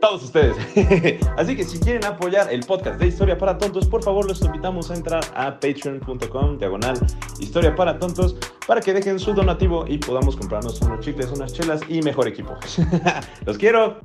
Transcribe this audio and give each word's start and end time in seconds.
todos 0.00 0.24
ustedes. 0.24 0.56
Así 1.36 1.56
que 1.56 1.64
si 1.64 1.78
quieren 1.78 2.04
apoyar 2.04 2.52
el 2.52 2.60
podcast 2.60 2.98
de 2.98 3.06
Historia 3.06 3.36
para 3.38 3.58
Tontos, 3.58 3.86
por 3.86 4.02
favor 4.02 4.26
los 4.26 4.42
invitamos 4.42 4.90
a 4.90 4.94
entrar 4.94 5.24
a 5.34 5.60
patreon.com 5.60 6.58
diagonal 6.58 6.98
Historia 7.38 7.74
para 7.74 7.98
Tontos 7.98 8.36
para 8.66 8.80
que 8.80 8.92
dejen 8.92 9.18
su 9.18 9.34
donativo 9.34 9.84
y 9.86 9.98
podamos 9.98 10.36
comprarnos 10.36 10.80
unos 10.80 11.00
chicles, 11.00 11.30
unas 11.30 11.52
chelas 11.52 11.80
y 11.88 12.02
mejor 12.02 12.26
equipo. 12.28 12.56
los 13.46 13.58
quiero. 13.58 14.00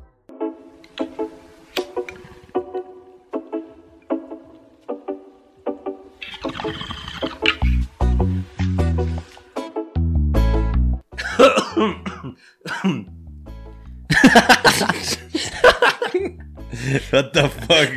What 17.12 17.32
the 17.32 17.50
fuck. 17.50 17.90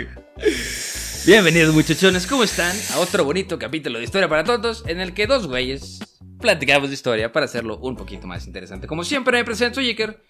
Bienvenidos 1.27 1.75
muchachones, 1.75 2.27
¿cómo 2.27 2.45
están? 2.45 2.75
A 2.95 3.01
otro 3.01 3.25
bonito 3.25 3.59
capítulo 3.59 3.98
de 3.98 4.05
Historia 4.05 4.29
para 4.29 4.45
Todos 4.45 4.84
en 4.87 5.01
el 5.01 5.12
que 5.12 5.27
dos 5.27 5.47
güeyes 5.47 5.98
platicamos 6.41 6.89
de 6.89 6.95
historia 6.95 7.33
para 7.33 7.47
hacerlo 7.47 7.79
un 7.79 7.97
poquito 7.97 8.27
más 8.27 8.47
interesante. 8.47 8.87
Como 8.87 9.05
siempre 9.05 9.37
me 9.37 9.45
presento, 9.45 9.81
Iker 9.81 10.23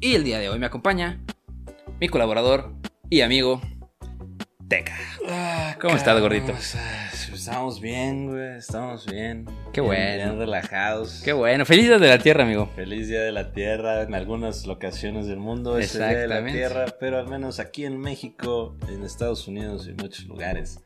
y 0.00 0.14
el 0.14 0.24
día 0.24 0.38
de 0.38 0.48
hoy 0.48 0.58
me 0.58 0.66
acompaña 0.66 1.20
mi 2.00 2.08
colaborador 2.08 2.72
y 3.10 3.20
amigo 3.20 3.60
Teca. 4.72 4.96
¿Cómo 5.82 5.96
estás, 5.96 6.18
gordito? 6.18 6.50
Estamos 7.34 7.78
bien, 7.78 8.30
güey, 8.30 8.56
estamos 8.56 9.04
bien. 9.04 9.44
Qué 9.70 9.82
Bien- 9.82 9.86
bueno. 9.86 10.14
Bien 10.32 10.38
relajados. 10.38 11.20
Qué 11.22 11.34
bueno, 11.34 11.66
feliz 11.66 11.88
día 11.88 11.98
de 11.98 12.08
la 12.08 12.16
tierra, 12.18 12.44
amigo. 12.44 12.70
Feliz 12.74 13.06
Día 13.06 13.20
de 13.20 13.32
la 13.32 13.52
Tierra 13.52 14.00
en 14.00 14.14
algunas 14.14 14.64
locaciones 14.64 15.26
del 15.26 15.36
mundo. 15.36 15.76
Es 15.76 15.94
el 15.94 16.08
Día 16.08 16.18
de 16.20 16.26
la. 16.26 16.44
Tierra, 16.46 16.86
pero 16.98 17.18
al 17.18 17.28
menos 17.28 17.60
aquí 17.60 17.84
en 17.84 17.98
México, 18.00 18.74
en 18.88 19.02
Estados 19.04 19.46
Unidos 19.46 19.86
y 19.86 19.90
en 19.90 19.96
muchos 19.96 20.24
lugares 20.24 20.80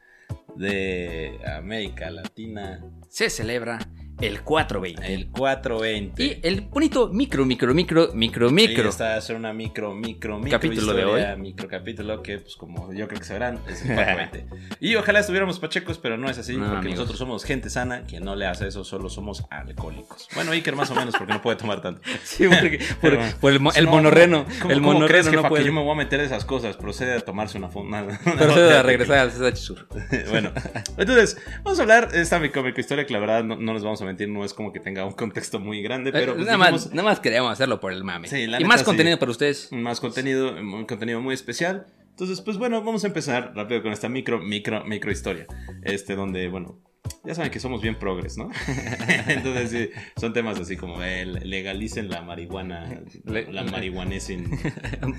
de 0.56 1.38
América 1.56 2.10
Latina, 2.10 2.84
Se 3.08 3.30
celebra 3.30 3.78
el 4.20 4.40
420. 4.42 5.12
el 5.14 5.30
420. 5.30 6.24
Y 6.24 6.40
el 6.42 6.62
bonito 6.62 7.08
micro, 7.08 7.44
micro, 7.44 7.74
micro, 7.74 8.10
micro, 8.14 8.50
micro. 8.50 8.88
esta 8.88 9.08
va 9.10 9.16
a 9.16 9.20
ser 9.20 9.36
una 9.36 9.52
micro, 9.52 9.94
micro, 9.94 10.38
micro 10.38 10.50
Capítulo 10.58 10.94
de 10.94 11.00
historia, 11.02 11.32
hoy. 11.34 11.40
micro 11.40 11.68
capítulo 11.68 12.22
que, 12.22 12.38
pues 12.38 12.56
como 12.56 12.92
yo 12.94 13.08
creo 13.08 13.20
que 13.20 13.26
sabrán, 13.26 13.60
es 13.68 13.82
el 13.84 13.88
420. 13.94 14.46
y 14.80 14.94
ojalá 14.96 15.20
estuviéramos 15.20 15.58
pachecos, 15.58 15.98
pero 15.98 16.16
no 16.16 16.30
es 16.30 16.38
así, 16.38 16.54
No, 16.56 16.60
porque 16.64 16.78
amigos. 16.78 16.98
nosotros 17.00 17.18
somos 17.18 17.44
gente 17.44 17.68
sana, 17.68 18.06
que 18.06 18.20
no 18.20 18.36
le 18.36 18.46
hace 18.46 18.66
eso, 18.68 18.84
solo 18.84 19.10
somos 19.10 19.44
alcohólicos. 19.50 20.28
Bueno, 20.34 20.52
Iker 20.52 20.76
más 20.76 20.90
o 20.90 20.94
menos, 20.94 21.14
porque 21.16 21.34
no 21.34 21.42
puede 21.42 21.56
tomar 21.58 21.82
tanto. 21.82 22.00
Sí, 22.24 22.46
porque- 22.48 22.80
por, 23.40 23.52
el, 23.52 23.60
el 23.76 23.84
No, 23.84 23.90
monorreno. 23.90 24.44
¿cómo- 24.44 24.58
cómo- 24.60 24.70
el 24.72 24.78
cómo 24.78 24.92
monorreno 24.94 25.08
crees, 25.08 25.26
no 25.26 25.32
jefa, 25.32 25.48
puede. 25.50 25.62
que 25.62 25.66
yo 25.68 25.72
me 25.74 25.82
voy 25.82 25.92
a 25.92 25.94
meter 25.94 26.20
esas 26.20 26.44
cosas? 26.44 26.76
Procede 26.76 27.14
a 27.14 27.20
tomarse 27.20 27.58
una... 27.58 27.68
fu- 27.68 27.80
una, 27.80 28.02
una 28.02 28.18
Procede 28.18 28.72
a 28.72 28.76
de 28.78 28.82
regresar 28.82 29.18
al 29.18 29.30
CSH 29.30 29.56
Sur. 29.56 29.86
bueno, 30.30 30.52
entonces, 30.96 31.36
vamos 31.62 31.78
a 31.78 31.82
hablar 31.82 32.10
de 32.10 32.20
esta 32.22 32.38
micómica 32.38 32.80
historia 32.80 33.04
que 33.06 33.12
la 33.12 33.18
verdad 33.20 33.44
no, 33.44 33.56
no 33.56 33.72
nos 33.74 33.82
vamos 33.84 34.00
a 34.02 34.05
mentir, 34.06 34.28
no 34.28 34.44
es 34.44 34.54
como 34.54 34.72
que 34.72 34.80
tenga 34.80 35.04
un 35.04 35.12
contexto 35.12 35.58
muy 35.60 35.82
grande, 35.82 36.12
pero 36.12 36.32
Eh, 36.32 36.34
pues, 36.36 36.46
nada, 36.46 36.58
dijimos- 36.58 36.86
más, 36.86 36.94
nada 36.94 37.08
más 37.08 37.20
queríamos 37.20 37.52
hacerlo 37.52 37.80
por 37.80 37.92
el 37.92 38.04
mame. 38.04 38.28
Sí, 38.28 38.36
y 38.42 38.46
neta, 38.46 38.66
más 38.66 38.80
sí. 38.80 38.86
contenido 38.86 39.18
para 39.18 39.30
ustedes. 39.30 39.70
más 39.72 40.00
contenido, 40.00 40.52
un 40.56 40.86
contenido 40.86 41.20
muy 41.20 41.34
especial. 41.34 41.86
Entonces, 42.10 42.40
pues 42.40 42.56
bueno, 42.56 42.82
vamos 42.82 43.04
a 43.04 43.08
empezar 43.08 43.52
rápido 43.54 43.82
con 43.82 43.92
esta 43.92 44.08
micro, 44.08 44.40
micro, 44.40 44.84
micro 44.84 45.10
historia. 45.10 45.46
Este, 45.82 46.16
donde, 46.16 46.48
bueno, 46.48 46.78
ya 47.24 47.34
saben 47.34 47.50
que 47.50 47.60
somos 47.60 47.82
bien 47.82 47.96
progres, 47.98 48.38
¿no? 48.38 48.48
Entonces, 49.28 49.70
sí, 49.70 49.90
son 50.18 50.32
temas 50.32 50.58
así 50.58 50.76
como 50.78 51.02
eh, 51.02 51.26
legalicen 51.26 52.08
la 52.08 52.22
marihuana, 52.22 53.02
la 53.24 53.64
marihuanesen. 53.64 54.48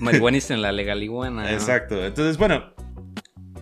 Marihuanista 0.00 0.54
en 0.54 0.62
la 0.62 0.72
legaliguana. 0.72 1.52
Exacto. 1.52 2.04
Entonces, 2.04 2.36
bueno. 2.36 2.72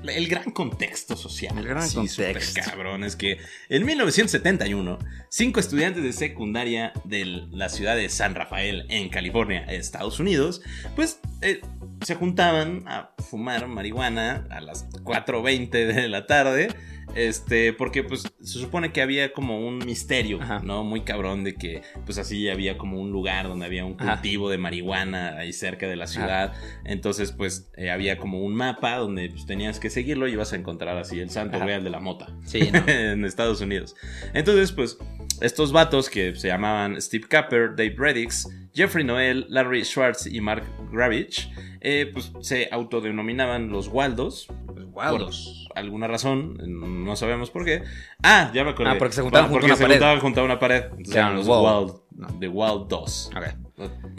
El 0.09 0.29
gran 0.29 0.51
contexto 0.51 1.17
social. 1.17 1.57
El 1.59 1.67
gran 1.67 1.89
sí, 1.89 1.97
contexto. 1.97 2.61
cabrón. 2.65 3.05
Es 3.05 3.17
que 3.17 3.39
en 3.69 3.85
1971, 3.85 4.99
cinco 5.29 5.61
estudiantes 5.61 6.03
de 6.03 6.13
secundaria 6.13 6.93
de 7.05 7.25
la 7.51 7.69
ciudad 7.69 7.97
de 7.97 8.09
San 8.09 8.35
Rafael, 8.35 8.87
en 8.89 9.09
California, 9.09 9.65
Estados 9.69 10.21
Unidos, 10.21 10.63
pues 10.95 11.21
eh, 11.43 11.61
se 12.03 12.15
juntaban 12.15 12.85
a 12.87 13.11
fumar 13.19 13.67
marihuana 13.69 14.47
a 14.51 14.61
las 14.61 14.89
4.20 14.91 15.71
de 15.71 16.09
la 16.09 16.27
tarde. 16.27 16.69
Este, 17.17 17.73
porque 17.73 18.05
pues 18.05 18.23
se 18.41 18.59
supone 18.59 18.93
que 18.93 19.01
había 19.01 19.33
como 19.33 19.67
un 19.67 19.79
misterio, 19.79 20.41
Ajá. 20.41 20.61
¿no? 20.63 20.85
Muy 20.85 21.01
cabrón 21.01 21.45
de 21.45 21.55
que 21.55 21.83
pues 22.05 22.19
así 22.19 22.49
había 22.49 22.77
como 22.77 23.01
un 23.01 23.11
lugar 23.11 23.49
donde 23.49 23.67
había 23.67 23.85
un 23.85 23.97
Ajá. 23.99 24.13
cultivo 24.15 24.51
de 24.51 24.59
marihuana 24.59 25.39
ahí 25.39 25.53
cerca 25.53 25.89
de 25.89 25.97
la 25.97 26.07
ciudad. 26.07 26.53
Entonces, 26.85 27.33
pues 27.33 27.71
eh, 27.77 27.91
había 27.91 28.19
como 28.19 28.41
un 28.43 28.55
mapa 28.55 28.97
donde 28.97 29.31
pues, 29.31 29.47
tenías 29.47 29.81
que 29.81 29.91
seguirlo 29.91 30.29
y 30.29 30.33
ibas 30.33 30.53
a 30.53 30.57
encontrar 30.57 30.97
así 30.99 31.19
el 31.19 31.31
santo 31.31 31.59
real 31.59 31.83
de 31.83 31.91
la 31.91 32.01
mota 32.01 32.29
Sí, 32.45 32.71
¿no? 32.73 32.83
en 32.87 33.25
Estados 33.25 33.61
Unidos. 33.61 33.97
Entonces, 34.35 34.73
pues, 34.73 34.99
estos 35.41 35.73
vatos 35.73 36.09
que 36.11 36.35
se 36.35 36.49
llamaban 36.49 37.01
Steve 37.01 37.27
Capper, 37.29 37.71
Dave 37.77 37.95
Reddix, 37.97 38.49
Jeffrey 38.75 39.05
Noel, 39.05 39.47
Larry 39.49 39.85
Schwartz 39.85 40.27
y 40.27 40.41
Mark 40.41 40.65
Gravich, 40.93 41.51
eh, 41.81 42.11
pues 42.13 42.33
se 42.41 42.69
autodenominaban 42.71 43.69
los 43.71 43.89
Waldos. 43.89 44.49
Waldos. 44.93 45.67
Por 45.69 45.79
alguna 45.79 46.07
razón, 46.07 46.57
no 47.05 47.17
sabemos 47.17 47.51
por 47.51 47.65
qué. 47.65 47.83
Ah, 48.23 48.51
ya 48.55 48.65
me 48.65 48.71
acordé. 48.71 48.91
Ah, 48.91 48.97
porque 48.99 49.15
se 49.15 49.23
juntaban 49.23 49.51
junto 49.51 49.59
a 49.59 49.61
porque 49.61 49.67
una 49.67 49.77
se 49.77 49.83
pared. 49.83 49.95
juntaban 49.97 50.21
junto 50.21 50.41
a 50.41 50.45
una 50.45 50.59
pared. 50.59 50.85
Entonces 50.85 51.15
Eran 51.17 51.35
los 51.37 51.47
Wald. 51.47 52.01
Wald, 52.17 52.39
de 52.41 52.49
Waldos. 52.49 53.31
Ok. 53.37 53.47
No, 53.59 53.66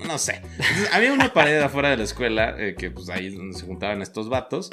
no 0.06 0.18
sé. 0.18 0.42
Había 0.94 1.14
una 1.14 1.34
pared 1.34 1.60
afuera 1.62 1.90
de 1.90 1.98
la 1.98 2.04
escuela 2.04 2.56
eh, 2.58 2.76
que 2.78 2.92
pues 2.92 3.10
ahí 3.10 3.30
donde 3.30 3.58
se 3.58 3.66
juntaban 3.66 4.02
estos 4.02 4.30
vatos. 4.30 4.70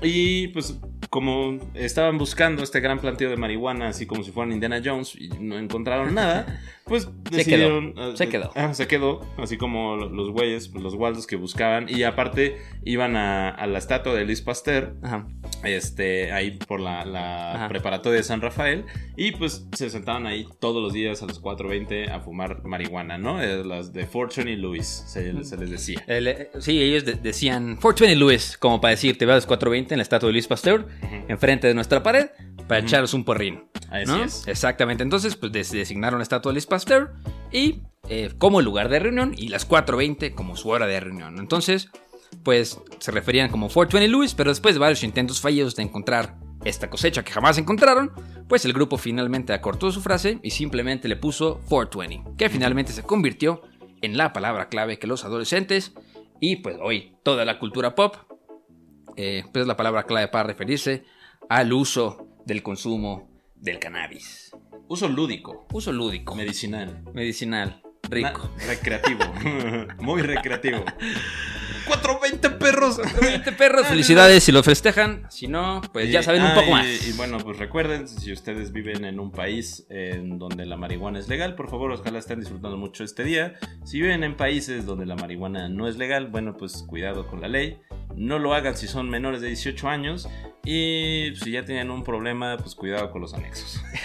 Y 0.00 0.48
pues 0.48 0.78
como 1.10 1.58
estaban 1.74 2.16
buscando 2.16 2.62
este 2.62 2.80
gran 2.80 2.98
planteo 2.98 3.28
de 3.28 3.36
marihuana, 3.36 3.88
así 3.88 4.06
como 4.06 4.22
si 4.24 4.30
fueran 4.32 4.52
Indiana 4.52 4.80
Jones, 4.82 5.14
y 5.16 5.28
no 5.28 5.58
encontraron 5.58 6.14
nada, 6.14 6.60
pues 6.84 7.08
Se 7.30 7.36
decidieron... 7.36 7.92
quedó, 7.92 8.12
eh, 8.12 8.16
se 8.16 8.28
quedó. 8.28 8.50
ah, 8.54 8.72
se 8.74 8.86
quedó, 8.86 9.20
así 9.36 9.58
como 9.58 9.96
lo- 9.96 10.08
los 10.08 10.30
güeyes, 10.30 10.70
los 10.72 10.94
Waldos 10.94 11.26
que 11.26 11.36
buscaban. 11.36 11.86
Y 11.88 12.04
aparte 12.04 12.56
iban 12.84 13.16
a, 13.16 13.50
a 13.50 13.66
la 13.66 13.78
estatua 13.78 14.14
de 14.14 14.24
Luis 14.24 14.40
Pasteur, 14.40 14.94
Ajá. 15.02 15.26
Este, 15.64 16.32
ahí 16.32 16.52
por 16.52 16.80
la, 16.80 17.04
la 17.04 17.66
preparatoria 17.68 18.18
de 18.18 18.22
San 18.24 18.40
Rafael. 18.40 18.84
Y 19.16 19.32
pues 19.32 19.66
se 19.76 19.90
sentaban 19.90 20.26
ahí 20.26 20.46
todos 20.60 20.82
los 20.82 20.92
días 20.92 21.22
a 21.22 21.26
las 21.26 21.40
4.20 21.40 22.10
a 22.10 22.20
fumar 22.20 22.64
marihuana, 22.64 23.18
¿no? 23.18 23.42
Eh, 23.42 23.64
Las 23.64 23.92
de 23.92 24.06
Fortune 24.06 24.50
y 24.52 24.56
Louis, 24.56 24.86
se, 24.86 25.44
se 25.44 25.56
les 25.56 25.70
decía. 25.70 26.02
El, 26.06 26.28
eh, 26.28 26.50
sí, 26.60 26.80
ellos 26.82 27.04
de- 27.04 27.14
decían 27.14 27.76
420 27.76 28.16
Lewis, 28.16 28.56
como 28.58 28.80
para 28.80 28.90
decir, 28.92 29.18
te 29.18 29.24
veo 29.26 29.34
a 29.34 29.36
las 29.36 29.46
420 29.46 29.94
en 29.94 29.98
la 29.98 30.02
estatua 30.02 30.28
de 30.28 30.32
Luis 30.32 30.46
Pasteur, 30.48 30.86
enfrente 31.28 31.66
de 31.68 31.74
nuestra 31.74 32.02
pared, 32.02 32.26
para 32.68 32.80
Ujú. 32.80 32.88
echaros 32.88 33.14
un 33.14 33.24
porrín. 33.24 33.64
Así 33.90 34.06
¿no? 34.06 34.24
es. 34.24 34.46
Exactamente. 34.48 35.02
Entonces, 35.02 35.36
pues 35.36 35.52
des- 35.52 35.70
designaron 35.72 36.18
la 36.18 36.22
estatua 36.22 36.50
de 36.50 36.54
Luis 36.54 36.66
Pasteur 36.66 37.12
y 37.52 37.82
eh, 38.08 38.30
como 38.38 38.60
lugar 38.62 38.88
de 38.88 38.98
reunión 38.98 39.34
y 39.36 39.48
las 39.48 39.68
4.20 39.68 40.34
como 40.34 40.56
su 40.56 40.70
hora 40.70 40.86
de 40.86 40.98
reunión. 40.98 41.38
Entonces, 41.38 41.88
pues 42.42 42.78
se 42.98 43.10
referían 43.10 43.50
como 43.50 43.68
420 43.68 44.08
Lewis, 44.08 44.34
pero 44.34 44.50
después 44.50 44.74
de 44.74 44.78
varios 44.80 45.02
intentos 45.04 45.40
fallidos 45.40 45.76
de 45.76 45.82
encontrar 45.84 46.36
esta 46.64 46.88
cosecha 46.90 47.24
que 47.24 47.32
jamás 47.32 47.58
encontraron, 47.58 48.12
pues 48.48 48.64
el 48.64 48.72
grupo 48.72 48.96
finalmente 48.98 49.52
acortó 49.52 49.90
su 49.90 50.00
frase 50.00 50.38
y 50.42 50.50
simplemente 50.50 51.08
le 51.08 51.16
puso 51.16 51.60
420, 51.68 52.36
que 52.36 52.48
finalmente 52.48 52.92
se 52.92 53.02
convirtió 53.02 53.62
en 54.00 54.16
la 54.16 54.32
palabra 54.32 54.68
clave 54.68 54.98
que 54.98 55.06
los 55.06 55.24
adolescentes 55.24 55.92
y 56.40 56.56
pues 56.56 56.76
hoy 56.80 57.16
toda 57.22 57.44
la 57.44 57.58
cultura 57.58 57.94
pop, 57.94 58.16
eh, 59.16 59.44
pues 59.52 59.62
es 59.62 59.66
la 59.68 59.76
palabra 59.76 60.04
clave 60.04 60.28
para 60.28 60.44
referirse 60.44 61.04
al 61.48 61.72
uso 61.72 62.26
del 62.46 62.62
consumo 62.62 63.28
del 63.56 63.78
cannabis. 63.78 64.50
Uso 64.88 65.08
lúdico, 65.08 65.66
Uso 65.72 65.92
lúdico, 65.92 66.34
medicinal, 66.34 67.02
medicinal, 67.14 67.80
rico. 68.10 68.50
na- 68.58 68.66
recreativo, 68.66 69.20
muy 70.00 70.22
recreativo. 70.22 70.84
420 71.86 72.50
perros. 72.50 73.00
20 73.20 73.52
perros, 73.52 73.86
felicidades 73.86 74.42
si 74.44 74.52
lo 74.52 74.62
festejan. 74.62 75.26
Si 75.30 75.46
no, 75.48 75.80
pues 75.92 76.10
ya 76.10 76.20
Y- 76.20 76.22
saben 76.22 76.42
un 76.42 76.48
ah, 76.48 76.54
poco 76.54 76.68
y- 76.68 76.72
más. 76.72 77.08
Y 77.08 77.12
bueno, 77.12 77.38
pues 77.38 77.58
recuerden, 77.58 78.08
si 78.08 78.32
ustedes 78.32 78.72
viven 78.72 79.04
en 79.04 79.18
un 79.20 79.30
país 79.32 79.86
en 79.90 80.38
donde 80.38 80.66
la 80.66 80.76
marihuana 80.76 81.18
es 81.18 81.28
legal, 81.28 81.54
por 81.54 81.70
favor, 81.70 81.92
ojalá 81.92 82.18
estén 82.18 82.40
disfrutando 82.40 82.76
mucho 82.76 83.04
este 83.04 83.24
día. 83.24 83.54
Si 83.84 84.00
viven 84.00 84.24
en 84.24 84.36
países 84.36 84.86
donde 84.86 85.06
la 85.06 85.16
marihuana 85.16 85.68
no 85.68 85.88
es 85.88 85.96
legal, 85.96 86.28
bueno, 86.28 86.56
pues 86.56 86.84
cuidado 86.86 87.26
con 87.26 87.40
la 87.40 87.48
ley 87.48 87.78
no 88.16 88.38
lo 88.38 88.54
hagan 88.54 88.76
si 88.76 88.86
son 88.88 89.08
menores 89.10 89.40
de 89.40 89.48
18 89.48 89.88
años. 89.88 90.28
Y 90.64 91.32
si 91.42 91.50
ya 91.50 91.64
tienen 91.64 91.90
un 91.90 92.04
problema, 92.04 92.56
pues 92.56 92.76
cuidado 92.76 93.10
con 93.10 93.20
los 93.20 93.34
anexos. 93.34 93.82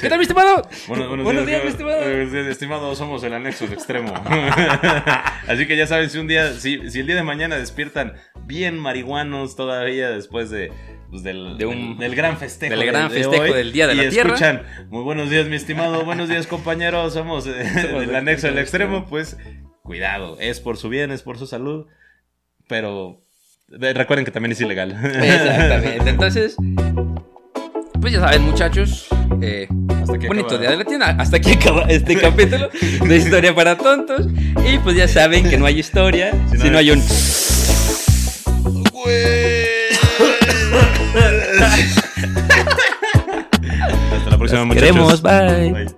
¿Qué 0.00 0.08
tal, 0.10 0.18
mi 0.18 0.22
estimado? 0.24 0.62
Bueno, 0.88 1.08
buenos, 1.08 1.24
Buenos 1.24 1.46
días, 1.46 1.62
días, 1.62 1.64
mi 1.64 1.70
estimado. 1.70 2.02
eh, 2.02 2.50
estimado, 2.50 2.94
somos 2.94 3.22
el 3.24 3.32
anexo 3.32 3.66
de 3.66 3.72
extremo. 3.72 4.12
Así 5.48 5.66
que 5.66 5.76
ya 5.76 5.86
saben, 5.86 6.10
si 6.10 6.18
un 6.18 6.26
día, 6.26 6.52
si, 6.52 6.90
si 6.90 7.00
el 7.00 7.06
día 7.06 7.16
de 7.16 7.22
mañana 7.22 7.56
despiertan 7.56 8.12
bien 8.44 8.78
marihuanos 8.78 9.56
todavía 9.56 10.10
después 10.10 10.50
de, 10.50 10.70
pues, 11.10 11.22
del, 11.22 11.56
De 11.56 11.64
un- 11.66 11.96
del, 11.98 12.14
gran 12.14 12.36
festejo. 12.36 12.76
del 12.76 12.84
gran 12.86 13.08
de- 13.08 13.14
de 13.14 13.20
festejo 13.22 13.42
hoy, 13.44 13.52
del 13.52 13.72
Día 13.72 13.86
de 13.86 13.94
y 13.94 13.96
la 13.96 14.08
Tierra. 14.10 14.34
escuchan, 14.34 14.62
muy 14.90 15.02
buenos 15.02 15.30
días, 15.30 15.46
mi 15.48 15.56
estimado, 15.56 16.04
buenos 16.04 16.28
días, 16.28 16.46
compañeros, 16.46 17.14
somos 17.14 17.46
eh, 17.46 17.64
Somos 17.82 18.00
del 18.06 18.14
anexo 18.16 18.48
del 18.48 18.58
extremo. 18.58 18.98
extremo, 18.98 19.06
pues 19.08 19.38
cuidado, 19.82 20.36
es 20.40 20.60
por 20.60 20.76
su 20.76 20.90
bien, 20.90 21.10
es 21.10 21.22
por 21.22 21.38
su 21.38 21.46
salud, 21.46 21.86
pero 22.68 23.20
eh, 23.80 23.92
recuerden 23.94 24.24
que 24.24 24.30
también 24.30 24.52
es 24.52 24.60
ilegal. 24.60 24.92
Exactamente. 24.92 26.02
Entonces, 26.10 26.56
pues 28.00 28.12
ya 28.12 28.20
saben, 28.20 28.42
muchachos. 28.42 29.06
eh, 29.42 29.66
Hasta 30.00 30.14
aquí 30.16 30.26
bonito 30.28 30.46
acaba- 30.46 30.60
día 30.60 30.70
de 30.70 30.76
la 30.76 30.84
tienda. 30.84 31.16
Hasta 31.18 31.36
aquí 31.38 31.52
acaba 31.52 31.82
este 31.88 32.16
capítulo 32.20 32.70
de 33.06 33.16
Historia 33.16 33.54
para 33.54 33.76
Tontos. 33.76 34.26
Y 34.70 34.78
pues 34.78 34.96
ya 34.96 35.08
saben 35.08 35.48
que 35.48 35.56
no 35.58 35.66
hay 35.66 35.78
historia 35.80 36.30
Si 36.50 36.56
no 36.58 36.62
si 36.64 36.70
no 36.70 36.78
hay- 36.78 36.90
hay 36.90 36.96
un. 36.96 37.02
Hasta 44.12 44.30
la 44.30 44.36
próxima, 44.38 44.60
Los 44.60 44.66
muchachos. 44.68 44.88
queremos, 44.90 45.22
bye. 45.22 45.72
Bye. 45.72 45.97